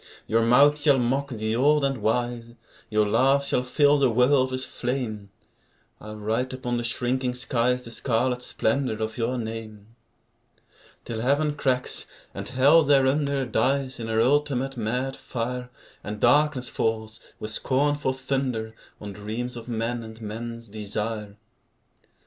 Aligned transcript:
Your 0.25 0.41
mouth 0.41 0.79
shall 0.79 0.97
mock 0.97 1.29
the 1.29 1.55
old 1.55 1.83
and 1.83 1.99
wise, 2.01 2.55
Your 2.89 3.07
laugh 3.07 3.45
shall 3.45 3.61
fill 3.61 3.99
the 3.99 4.09
world 4.09 4.49
with 4.51 4.65
flame, 4.65 5.29
I'll 5.99 6.15
write 6.15 6.53
upon 6.53 6.77
the 6.77 6.83
shrinking 6.83 7.35
skies 7.35 7.83
The 7.83 7.91
scarlet 7.91 8.41
splendour 8.41 8.99
of 8.99 9.19
your 9.19 9.37
name, 9.37 9.95
Till 11.05 11.21
Heaven 11.21 11.53
cracks, 11.53 12.07
and 12.33 12.49
Hell 12.49 12.81
thereunder 12.81 13.45
Dies 13.45 13.99
in 13.99 14.07
her 14.07 14.21
ultimate 14.21 14.75
mad 14.75 15.15
fire, 15.15 15.69
And 16.03 16.19
darkness 16.19 16.67
falls, 16.67 17.19
with 17.39 17.51
scornful 17.51 18.13
thunder, 18.13 18.73
On 18.99 19.13
dreams 19.13 19.55
of 19.55 19.69
men 19.69 20.01
and 20.01 20.19
men's 20.19 20.67
desire. 20.67 21.37